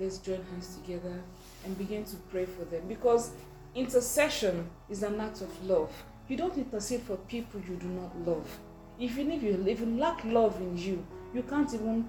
[0.00, 1.22] let's join hands together
[1.64, 3.32] and begin to pray for them because
[3.74, 5.92] intercession is an act of love.
[6.28, 8.58] You don't intercede for people you do not love.
[8.98, 12.08] Even if you, even lack love in you, you can't even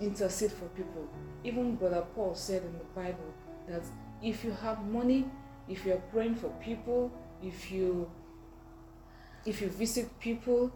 [0.00, 1.06] intercede for people.
[1.44, 3.34] Even Brother Paul said in the Bible
[3.68, 3.82] that
[4.22, 5.26] if you have money,
[5.68, 7.10] if you're praying for people,
[7.42, 8.10] if you
[9.44, 10.72] if you visit people,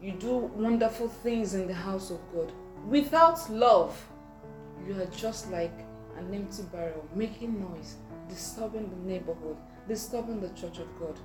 [0.00, 2.50] you do wonderful things in the house of God.
[2.88, 4.02] Without love,
[4.86, 5.72] you are just like
[6.16, 7.96] an empty barrel, making noise,
[8.28, 9.56] disturbing the neighborhood,
[9.88, 11.18] disturbing the church of God.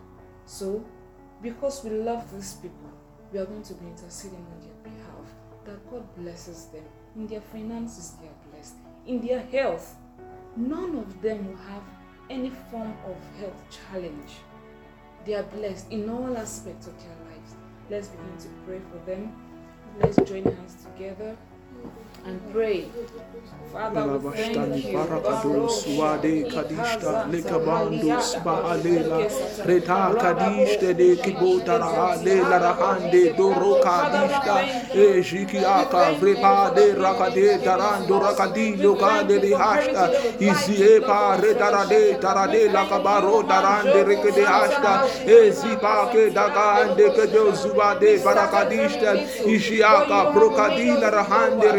[0.46, 0.84] So,
[1.42, 2.92] because we love these people,
[3.32, 5.26] we are going to be interceding on their behalf
[5.66, 6.84] that God blesses them.
[7.16, 8.76] In their finances, they are blessed.
[9.06, 9.96] In their health,
[10.56, 11.84] none of them will have
[12.30, 14.32] any form of health challenge.
[15.26, 17.56] They are blessed in all aspects of their lives.
[17.90, 19.36] Let's begin to pray for them.
[20.00, 21.38] Let's join hands together
[22.26, 22.88] and pray.
[23.72, 24.92] Father, we thank you.
[24.92, 29.20] Barakados Wade Kadishta Lekabandos Baalela
[29.66, 34.56] Reta Kadishte de Kibotara Lela Rahande Doro Kadishta.
[34.92, 40.12] Ejikiaka Vrepa de Rakade Darando Rakadi Lokade de Hashta.
[40.38, 45.08] Iziepa Retarade Tarade Lakabaro Darande Rekede Hashta.
[45.26, 51.71] Ezipa Ke Dagande Kedo Zubade Barakadishta Ishiaka Brokadila Rahande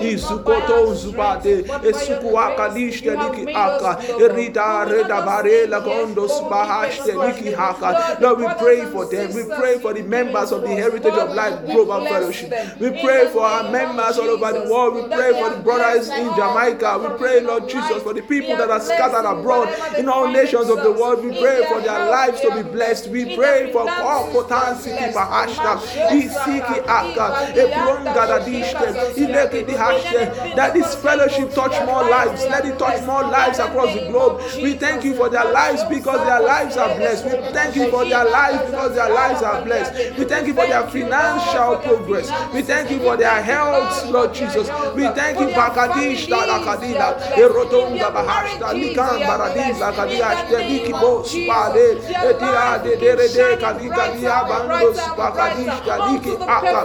[0.00, 4.00] Izukoto Zubade Esukuaka Lishte Liki Aka.
[4.18, 8.18] Erita Reda Barela Gondos Bahashte Liki Haka.
[8.20, 9.34] Lord we pray for them.
[9.34, 12.52] We pray for the members of the Heritage of Life Global Fellowship.
[12.80, 14.94] we pray for our members all over the world.
[14.94, 16.98] We pray for the brothers in Jamaica.
[16.98, 20.82] We pray Lord Jesus for the people that are scattered abroad in all nations of
[20.82, 21.24] the world.
[21.24, 23.08] We pray for their lives to be blessed.
[23.08, 31.52] We pray for all Kotansiki Bahashta Isiki Aka Ebronga Dadishte Ileki Dihashte that this fellowship
[31.52, 32.42] touch more lives.
[32.44, 34.40] Let it touch more lives across the globe.
[34.56, 37.24] We thank you for their lives because their lives are blessed.
[37.24, 40.18] We thank you for their lives because their lives are blessed.
[40.18, 42.30] We thank you for their financial progress.
[42.52, 44.68] We thank you for their health Lord Jesus.
[44.94, 53.58] We thank you Bakadishta Lakadila Erotonga Bahashta Likan Baradila Kadiyashte Likibo Spade Etia de Derede
[53.60, 56.82] Kadikadia Bandos Bakadishta Liki Aka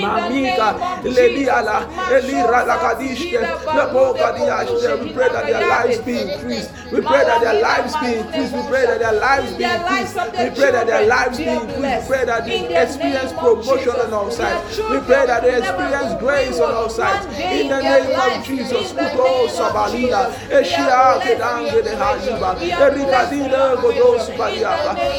[0.00, 0.68] Mamika
[1.02, 6.70] Leliala Elira Lakadishte Lepoka Diashte we pray that their lives be increased.
[6.92, 8.54] We pray that their lives be increased.
[8.54, 10.12] We pray that their lives be increased.
[10.38, 12.02] We pray that their lives be increased.
[12.02, 16.58] We pray that they experience promotion on all sides we pray that they experience grace
[16.60, 23.76] on all sides in the name of Jesus Kuto Sabalina Eshia Kedange de Hajiba Erikadina
[23.80, 24.18] Godo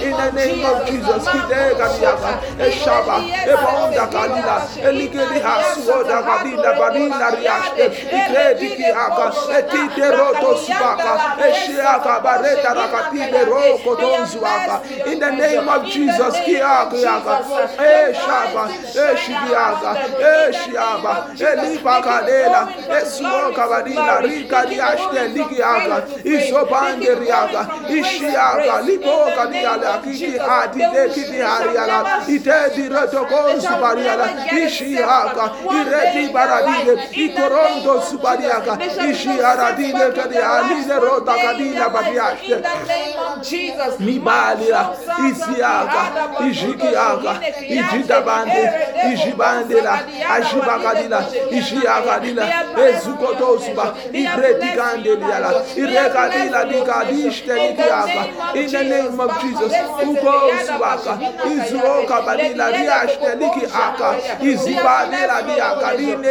[0.01, 7.85] in the name of Jesus Kide Gadiaka Eshaba Ebonda Kalila Eligedi Hasuoda Kadina Barina Riashte
[8.18, 9.25] Ikredi Kiaka
[9.57, 11.13] Etite Roto Subaka
[11.47, 17.35] Eshiaka Bareta Rakatine Roko Donzuaka in the name of Jesus Kiaka Yaka
[17.78, 18.63] Eshaba
[18.94, 22.62] Eshibiaka Eshiaba Elipa Kadela
[23.00, 32.90] Esuoka Badina Rika Diashte Ligiaka Isobande Riaka Ishiaka Lipoka Diala Kiki Adi Dekidi Hariala Itedi
[32.90, 38.78] Rotoko Subariala Ishiaka Ireti Baradine Ikorondo Subariaka
[39.09, 43.97] Ishiaradine Kadialine Rota Kadina Badiashte In the name of Jesus.
[44.00, 44.96] Mibalia,
[45.30, 46.03] Isiaka,
[46.47, 47.34] Ijikiaka,
[47.68, 48.72] Ijidabande,
[49.14, 50.00] Ijibandela,
[50.30, 52.44] Ajibakadila, Ijiakadila,
[52.88, 61.14] Ezukotosuba, Ibretikandeliala, Irekadila, Dikadishtelikiaka, in the name of Jesus, Ukosubaka,
[61.46, 66.24] Izuoka Badila, Riashtelikiaka, Izibadela, Diakadine,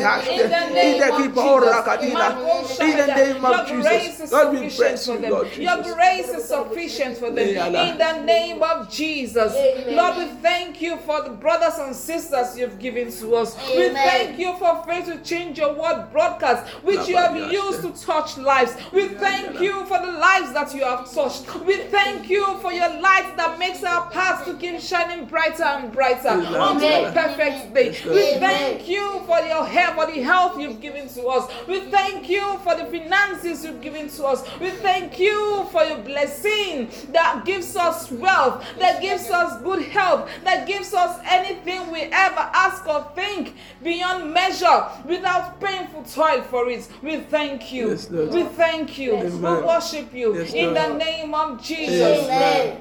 [0.00, 5.94] Hashte, Idekipora Kadila, in the name of Jesus, God we praise you, Lord Your Jesus.
[5.94, 7.48] grace is sufficient for them.
[7.48, 9.52] In the name of Jesus.
[9.88, 13.56] Lord, we thank you for the brothers and sisters you've given to us.
[13.68, 17.92] We thank you for faith to change your world broadcast, which you have used to
[18.04, 18.74] touch lives.
[18.92, 21.54] We thank you for the lives that you have touched.
[21.64, 25.92] We thank you for your light that makes our paths to keep shining brighter and
[25.92, 27.88] brighter until the perfect day.
[27.90, 28.53] We thank
[28.88, 31.50] you for your health, for the health you've given to us.
[31.66, 34.44] We thank you for the finances you've given to us.
[34.60, 40.28] We thank you for your blessing that gives us wealth, that gives us good health,
[40.44, 46.68] that gives us anything we ever ask or think beyond measure without painful toil for
[46.68, 46.88] it.
[47.02, 47.90] We thank you.
[47.90, 49.16] Yes, we thank you.
[49.16, 52.24] We worship you Yes, in the name of Jesus.
[52.24, 52.80] Amen.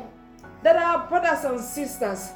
[0.64, 2.30] That our brothers and sisters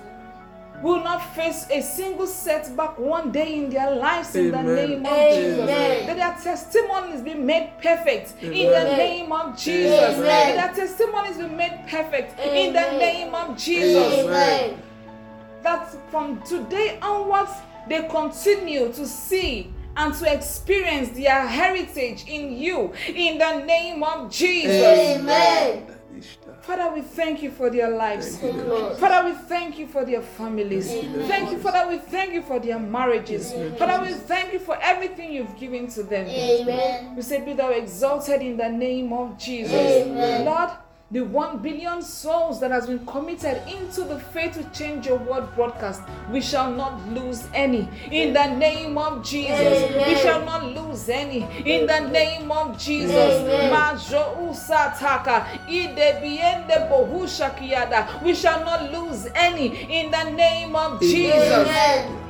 [0.81, 5.11] will not face a single setback one day in their lives in the name of
[5.11, 5.43] Amen.
[5.43, 5.67] Jesus.
[5.67, 10.17] That their testimonies be made perfect in the name of Jesus.
[10.17, 10.55] Amen.
[10.55, 14.25] That their testimonies be made perfect in the name of Jesus.
[14.25, 14.81] Amen.
[15.63, 17.51] That from today onwards
[17.89, 24.29] they continue to see and to experience their heritage in you in the name of
[24.29, 25.19] Jesus.
[25.19, 25.96] Amen.
[26.61, 28.37] Father, we thank you for their lives.
[28.37, 28.97] Thank oh you, Lord.
[28.97, 30.91] Father, we thank you for their families.
[30.91, 31.27] Amen.
[31.27, 31.89] Thank you, Father.
[31.89, 33.53] We thank you for their marriages.
[33.77, 36.27] Father, we thank you for everything you've given to them.
[36.27, 37.15] Amen.
[37.15, 39.73] We say, Be thou exalted in the name of Jesus.
[39.73, 40.45] Amen.
[40.45, 40.71] Lord,
[41.09, 45.47] the one billion souls that has been committed into the faith to change your world
[45.55, 47.87] broadcast, we shall not lose any.
[48.11, 50.07] In the name of Jesus, Amen.
[50.09, 51.43] we shall not lose any.
[51.65, 53.71] In the name of Jesus, Amen.
[53.71, 58.21] Majo usataka, ide biende bohusha kiada.
[58.21, 59.67] we shall not lose any.
[59.89, 61.67] In the name of Jesus.
[61.69, 62.26] Amen.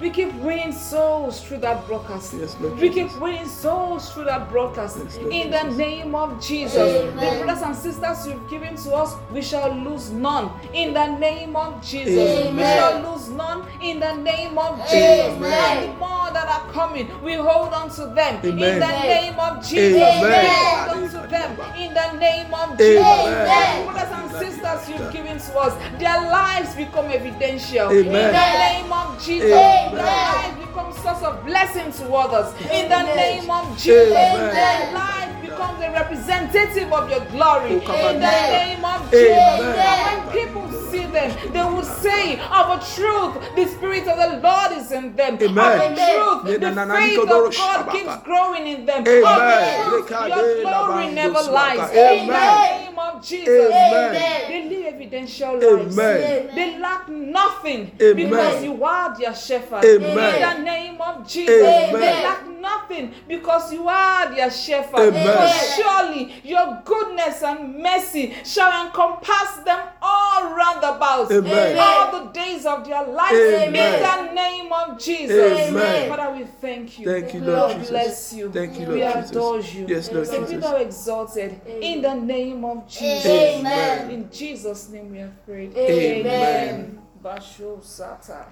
[0.00, 2.34] We keep winning souls through that broadcast.
[2.34, 4.98] Yes, Lord we keep winning souls through that broadcast.
[5.02, 6.76] Yes, Lord In the name of Jesus.
[6.76, 7.38] Amen.
[7.38, 10.50] The brothers and sisters you've given to us, we shall lose none.
[10.74, 12.18] In the name of Jesus.
[12.18, 12.56] Amen.
[12.56, 13.66] We shall lose none.
[13.80, 15.32] In the name of Jesus.
[15.32, 15.88] Amen.
[15.88, 18.44] And more that are coming, we hold on to them.
[18.44, 20.02] In the name of Jesus.
[20.02, 20.42] Amen.
[20.42, 21.60] We hold on to them.
[21.80, 23.02] In the name of Jesus.
[23.02, 23.95] Amen.
[24.36, 27.90] Brothers and sisters you've given to us, their lives become evidential.
[27.90, 27.96] Amen.
[27.96, 29.52] In the name of Jesus.
[29.52, 29.94] Amen.
[29.94, 32.54] Their lives become source of blessing to others.
[32.70, 34.12] In the name of Jesus.
[34.12, 34.54] Amen.
[34.54, 37.80] Their life becomes a representative of your glory.
[37.86, 39.38] Oh, In the name of Jesus.
[39.38, 40.26] Amen.
[40.26, 44.72] When people see them, they will say, Of a truth, the Spirit of the Lord
[44.72, 45.38] is in them.
[45.40, 45.80] Amen.
[45.80, 46.74] Of a truth, Amen.
[46.74, 49.00] the faith of God keeps growing in them.
[49.02, 49.80] Of Amen.
[49.80, 51.90] a truth, your glory never lies.
[51.92, 52.85] In Amen.
[53.30, 53.72] Name of Jesus.
[53.72, 54.48] Amen.
[54.48, 55.98] They live evidential lives.
[55.98, 56.54] Amen.
[56.54, 58.16] They lack nothing Amen.
[58.16, 59.84] because you are their shepherd.
[59.84, 60.34] Amen.
[60.34, 61.92] In the name of Jesus, Amen.
[61.92, 65.00] they lack nothing because you are their shepherd.
[65.00, 65.36] Amen.
[65.36, 71.30] For surely your goodness and mercy shall encompass them all round about.
[71.30, 71.76] Amen.
[71.78, 73.32] All the days of their life.
[73.32, 73.94] Amen.
[73.94, 75.70] In the name of Jesus.
[75.70, 76.08] Amen.
[76.08, 77.06] Father, we thank you.
[77.06, 77.90] Thank you, Lord Lord Jesus.
[77.90, 78.52] bless you.
[78.52, 79.86] Thank you, we Lord adore you.
[79.88, 80.64] Yes, Lord So be Jesus.
[80.64, 83.26] thou exalted in the name of Jesus.
[83.26, 84.10] Amen.
[84.10, 85.76] In Jesus' name we have prayed.
[85.76, 87.02] Amen.
[87.22, 88.46] Basho Sata.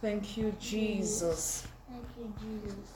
[0.00, 1.66] Thank you, Jesus.
[1.88, 2.95] Thank you, Jesus.